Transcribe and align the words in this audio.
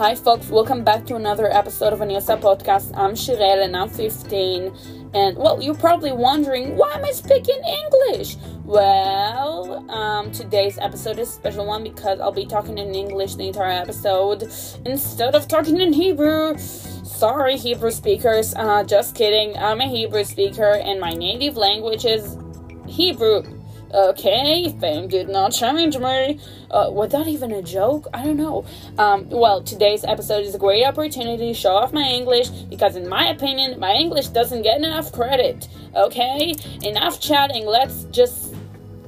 Hi, 0.00 0.14
folks. 0.14 0.48
Welcome 0.48 0.82
back 0.82 1.04
to 1.08 1.16
another 1.16 1.52
episode 1.52 1.92
of 1.92 1.98
Anilsa 2.00 2.40
Podcast. 2.40 2.96
I'm 2.96 3.14
Shirel 3.14 3.62
and 3.62 3.76
I'm 3.76 3.90
15. 3.90 4.74
And, 5.12 5.36
well, 5.36 5.60
you're 5.60 5.74
probably 5.74 6.10
wondering, 6.10 6.74
why 6.74 6.94
am 6.94 7.04
I 7.04 7.10
speaking 7.10 7.60
English? 7.62 8.38
Well, 8.64 9.84
um, 9.90 10.32
today's 10.32 10.78
episode 10.78 11.18
is 11.18 11.28
a 11.28 11.32
special 11.32 11.66
one 11.66 11.84
because 11.84 12.18
I'll 12.18 12.32
be 12.32 12.46
talking 12.46 12.78
in 12.78 12.94
English 12.94 13.34
the 13.34 13.48
entire 13.48 13.72
episode 13.72 14.44
instead 14.86 15.34
of 15.34 15.46
talking 15.48 15.78
in 15.82 15.92
Hebrew. 15.92 16.56
Sorry, 16.56 17.58
Hebrew 17.58 17.90
speakers. 17.90 18.54
Uh, 18.54 18.82
just 18.84 19.14
kidding. 19.14 19.54
I'm 19.58 19.82
a 19.82 19.86
Hebrew 19.86 20.24
speaker 20.24 20.76
and 20.76 20.98
my 20.98 21.12
native 21.12 21.58
language 21.58 22.06
is 22.06 22.38
Hebrew. 22.86 23.59
Okay, 23.92 24.72
fame 24.80 25.08
did 25.08 25.28
not 25.28 25.50
change 25.50 25.98
me. 25.98 26.38
Uh, 26.70 26.86
was 26.90 27.10
that 27.10 27.26
even 27.26 27.50
a 27.50 27.60
joke? 27.60 28.06
I 28.14 28.24
don't 28.24 28.36
know. 28.36 28.64
Um, 28.98 29.28
well, 29.28 29.64
today's 29.64 30.04
episode 30.04 30.44
is 30.44 30.54
a 30.54 30.58
great 30.58 30.84
opportunity 30.84 31.48
to 31.48 31.54
show 31.54 31.72
off 31.72 31.92
my 31.92 32.04
English 32.04 32.50
because, 32.50 32.94
in 32.94 33.08
my 33.08 33.26
opinion, 33.26 33.80
my 33.80 33.94
English 33.94 34.28
doesn't 34.28 34.62
get 34.62 34.76
enough 34.76 35.10
credit. 35.10 35.68
Okay, 35.96 36.54
enough 36.82 37.18
chatting. 37.18 37.66
Let's 37.66 38.04
just 38.12 38.54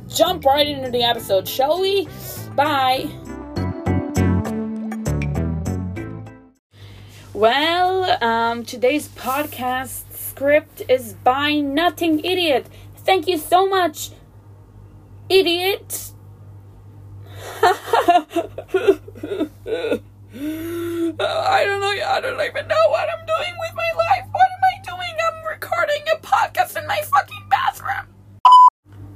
jump 0.09 0.45
right 0.45 0.67
into 0.67 0.91
the 0.91 1.05
episode, 1.05 1.47
shall 1.47 1.81
we? 1.81 2.09
Bye. 2.57 3.09
Well, 7.33 8.23
um, 8.23 8.65
today's 8.65 9.07
podcast 9.09 10.13
script 10.13 10.83
is 10.89 11.13
by 11.13 11.55
Nothing 11.61 12.19
Idiot. 12.25 12.67
Thank 12.97 13.29
you 13.29 13.39
so 13.39 13.69
much 13.69 14.11
idiot. 15.33 16.13
I 21.21 21.65
don't 21.65 21.81
know. 21.81 21.95
I 22.07 22.21
don't 22.21 22.41
even 22.41 22.69
know 22.69 22.85
what 22.89 23.09
I'm 23.09 23.25
doing 23.27 23.55
with 23.59 23.75
my 23.75 23.91
life. 23.97 24.27
What 24.31 24.47
am 24.47 24.63
I 24.65 24.83
doing? 24.85 25.15
I'm 25.27 25.47
recording 25.49 26.03
a 26.13 26.17
podcast 26.19 26.81
in 26.81 26.87
my 26.87 27.01
fucking 27.03 27.47
bathroom. 27.49 28.07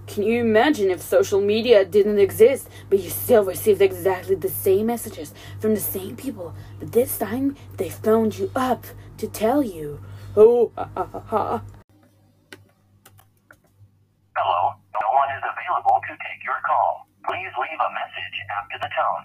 Can 0.06 0.22
you 0.22 0.40
imagine 0.40 0.90
if 0.90 1.02
social 1.02 1.40
media 1.42 1.84
didn't 1.84 2.18
exist, 2.18 2.68
but 2.88 3.00
you 3.00 3.10
still 3.10 3.44
received 3.44 3.82
exactly 3.82 4.34
the 4.34 4.48
same 4.48 4.86
messages 4.86 5.34
from 5.60 5.74
the 5.74 5.80
same 5.80 6.16
people, 6.16 6.54
but 6.78 6.92
this 6.92 7.18
time 7.18 7.54
they 7.76 7.90
phoned 7.90 8.38
you 8.38 8.50
up 8.56 8.86
to 9.18 9.26
tell 9.28 9.62
you, 9.62 10.00
oh, 10.36 10.72
ha 10.76 10.88
ha 10.96 11.04
ha 11.12 11.20
ha. 11.20 11.62
Hello, 14.36 14.72
no 14.94 15.08
one 15.12 15.30
is 15.36 15.42
available 15.44 16.00
to 16.08 16.12
take 16.12 16.44
your 16.44 16.60
call. 16.66 17.06
Please 17.36 17.52
leave 17.60 17.78
a 17.78 17.92
message 17.92 18.36
after 18.56 18.78
the 18.80 18.88
tone. 18.96 19.24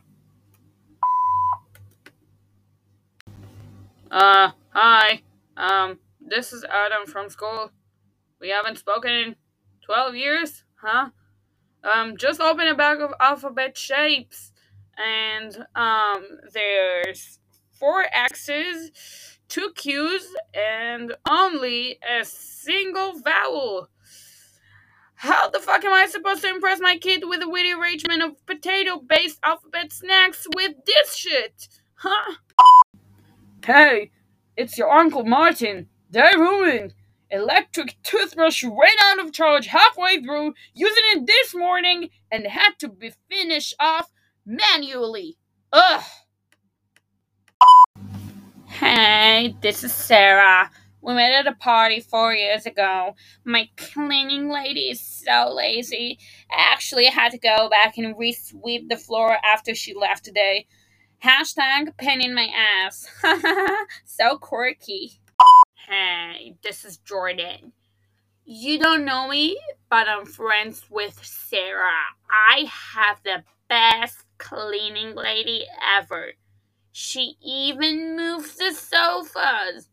Uh, 4.12 4.52
hi. 4.72 5.22
Um, 5.56 6.00
this 6.20 6.52
is 6.52 6.66
Adam 6.66 7.08
from 7.08 7.30
school. 7.30 7.72
We 8.42 8.50
haven't 8.50 8.80
spoken 8.80 9.12
in 9.12 9.36
12 9.86 10.16
years, 10.16 10.66
huh? 10.81 11.12
Um, 11.86 12.18
just 12.18 12.42
open 12.42 12.68
a 12.68 12.76
bag 12.76 13.00
of 13.00 13.14
alphabet 13.22 13.78
shapes. 13.78 14.52
And, 14.98 15.66
um, 15.73 16.40
there's 16.53 17.40
four 17.72 18.08
X's, 18.12 18.92
two 19.48 19.72
Q's, 19.73 20.36
and 20.53 21.16
only 21.30 21.98
a 22.03 22.25
single 22.25 23.22
vowel. 23.22 23.88
How 25.22 25.52
the 25.52 25.59
fuck 25.59 25.86
am 25.86 25.94
I 25.94 26.08
supposed 26.08 26.41
to 26.41 26.50
impress 26.50 26.80
my 26.80 26.97
kid 26.97 27.22
with 27.27 27.44
a 27.44 27.47
witty 27.47 27.73
arrangement 27.73 28.23
of 28.23 28.44
potato 28.47 28.97
based 28.97 29.38
alphabet 29.44 29.94
snacks 29.94 30.47
with 30.55 30.72
this 30.88 31.16
shit? 31.16 31.67
Huh? 31.94 32.38
Hey, 33.63 34.09
it's 34.57 34.79
your 34.79 34.90
Uncle 34.90 35.23
Martin. 35.23 35.88
They're 36.09 36.40
ruined. 36.40 36.96
Electric 37.29 37.97
toothbrush 38.01 38.63
ran 38.63 38.96
out 39.03 39.23
of 39.23 39.31
charge 39.31 39.68
halfway 39.68 40.23
through, 40.23 40.56
using 40.73 41.03
it 41.12 41.28
this 41.28 41.53
morning, 41.53 42.09
and 42.31 42.47
had 42.47 42.72
to 42.79 42.90
be 42.90 43.13
finished 43.29 43.75
off 43.79 44.09
manually. 44.44 45.38
Ugh. 45.72 46.03
Hey, 48.66 49.56
this 49.62 49.84
is 49.84 49.94
Sarah. 49.94 50.72
We 51.01 51.13
met 51.16 51.34
at 51.34 51.47
a 51.47 51.56
party 51.56 52.01
four 52.01 52.34
years 52.34 52.66
ago. 52.66 53.16
My 53.45 53.69
cleaning 53.78 54.50
lady 54.50 54.89
is 54.91 55.01
so 55.01 55.53
lazy. 55.56 56.19
I 56.51 56.72
actually 56.73 57.06
had 57.07 57.31
to 57.34 57.39
go 57.39 57.69
back 57.69 57.97
and 57.97 58.17
re-sweep 58.17 58.89
the 58.89 58.97
floor 58.97 59.38
after 59.44 59.75
she 59.75 59.95
left 59.95 60.25
today. 60.25 60.67
Hashtag 61.23 61.97
pain 61.97 62.22
in 62.22 62.35
my 62.35 62.50
ass. 62.85 63.07
so 64.06 64.38
quirky. 64.38 65.13
Hey, 65.88 66.56
this 66.63 66.85
is 66.85 66.97
Jordan. 66.97 67.73
You 68.45 68.79
don't 68.79 69.06
know 69.06 69.28
me, 69.29 69.59
but 69.90 70.07
I'm 70.09 70.25
friends 70.25 70.84
with 70.90 71.19
Sarah. 71.23 72.16
I 72.29 72.69
have 72.95 73.22
the 73.23 73.44
best 73.69 74.25
cleaning 74.40 75.16
lady 75.16 75.66
ever. 75.97 76.34
She 76.91 77.35
even 77.44 78.17
moves 78.17 78.56
the 78.57 78.73
sofas. 78.73 79.90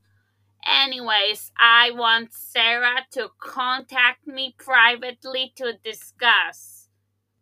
Anyways, 0.69 1.51
I 1.59 1.93
want 1.93 2.33
Sarah 2.35 3.07
to 3.13 3.31
contact 3.39 4.27
me 4.27 4.55
privately 4.59 5.53
to 5.57 5.75
discuss. 5.83 6.89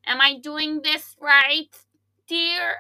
Am 0.07 0.21
I 0.21 0.39
doing 0.39 0.83
this 0.83 1.17
right, 1.21 1.75
dear? 2.29 2.77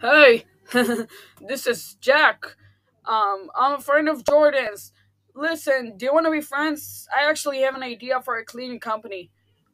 Hey, 0.00 0.44
this 1.46 1.66
is 1.66 1.96
Jack. 2.00 2.56
Um, 3.04 3.50
I'm 3.56 3.78
a 3.78 3.80
friend 3.80 4.08
of 4.08 4.24
Jordan's. 4.24 4.92
Listen, 5.34 5.96
do 5.96 6.06
you 6.06 6.14
want 6.14 6.26
to 6.26 6.32
be 6.32 6.40
friends? 6.40 7.08
I 7.16 7.28
actually 7.28 7.60
have 7.62 7.74
an 7.74 7.82
idea 7.82 8.20
for 8.20 8.36
a 8.36 8.44
cleaning 8.44 8.78
company. 8.78 9.30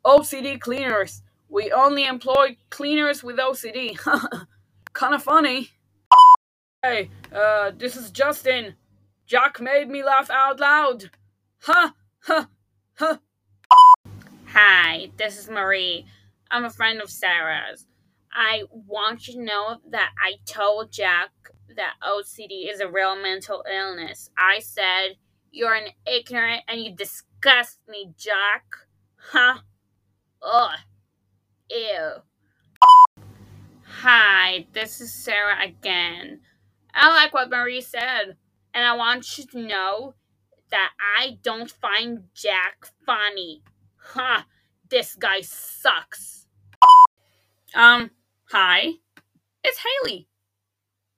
OCD 0.06 0.58
Cleaners. 0.58 1.22
We 1.50 1.70
only 1.70 2.06
employ 2.06 2.56
cleaners 2.70 3.22
with 3.22 3.36
OCD. 3.36 3.98
kind 4.94 5.14
of 5.14 5.22
funny. 5.22 5.70
Hey, 6.82 7.10
uh, 7.34 7.72
this 7.76 7.96
is 7.96 8.10
Justin. 8.10 8.74
Jack 9.26 9.58
made 9.60 9.88
me 9.88 10.04
laugh 10.04 10.28
out 10.28 10.60
loud. 10.60 11.10
Ha, 11.62 11.94
ha, 12.20 12.48
ha. 12.98 13.20
Hi, 14.48 15.10
this 15.16 15.38
is 15.38 15.48
Marie. 15.48 16.04
I'm 16.50 16.66
a 16.66 16.70
friend 16.70 17.00
of 17.00 17.10
Sarah's. 17.10 17.86
I 18.30 18.64
want 18.70 19.26
you 19.26 19.34
to 19.34 19.42
know 19.42 19.78
that 19.90 20.10
I 20.22 20.34
told 20.44 20.92
Jack 20.92 21.30
that 21.74 21.94
OCD 22.06 22.70
is 22.70 22.80
a 22.80 22.90
real 22.90 23.16
mental 23.16 23.64
illness. 23.72 24.28
I 24.36 24.58
said, 24.58 25.16
You're 25.50 25.74
an 25.74 25.88
ignorant 26.06 26.62
and 26.68 26.82
you 26.82 26.94
disgust 26.94 27.78
me, 27.88 28.12
Jack. 28.18 28.64
Huh? 29.16 29.58
Ugh. 30.42 30.78
Ew. 31.70 32.10
Hi, 34.02 34.66
this 34.74 35.00
is 35.00 35.14
Sarah 35.14 35.64
again. 35.64 36.40
I 36.92 37.08
like 37.08 37.32
what 37.32 37.48
Marie 37.48 37.80
said. 37.80 38.36
And 38.74 38.84
I 38.84 38.96
want 38.96 39.38
you 39.38 39.46
to 39.46 39.60
know 39.60 40.14
that 40.70 40.90
I 41.16 41.38
don't 41.42 41.70
find 41.70 42.24
Jack 42.34 42.86
funny. 43.06 43.62
Ha! 43.96 44.38
Huh, 44.38 44.42
this 44.90 45.14
guy 45.14 45.40
sucks. 45.40 46.46
Um, 47.74 48.10
hi. 48.50 48.94
It's 49.62 49.78
Haley. 50.02 50.28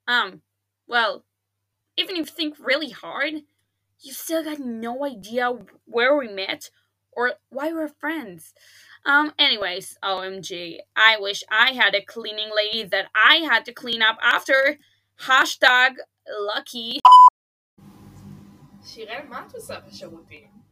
Um, 0.06 0.42
well, 0.86 1.24
even 1.96 2.16
if 2.16 2.18
you 2.18 2.24
think 2.26 2.56
really 2.58 2.90
hard, 2.90 3.34
you 4.00 4.12
still 4.12 4.44
got 4.44 4.58
no 4.58 5.04
idea 5.04 5.52
where 5.86 6.16
we 6.16 6.28
met 6.28 6.70
or 7.10 7.32
why 7.48 7.72
we're 7.72 7.88
friends. 7.88 8.52
Um, 9.06 9.32
anyways, 9.38 9.96
OMG, 10.04 10.78
I 10.94 11.16
wish 11.18 11.42
I 11.50 11.72
had 11.72 11.94
a 11.94 12.04
cleaning 12.04 12.50
lady 12.54 12.84
that 12.84 13.06
I 13.14 13.36
had 13.36 13.64
to 13.64 13.72
clean 13.72 14.02
up 14.02 14.18
after. 14.22 14.78
Hashtag 15.22 15.94
lucky. 16.28 17.00
שיראל, 18.86 19.26
מה 19.28 19.46
את 19.46 19.54
עושה 19.54 19.80
בשירותים? 19.80 20.65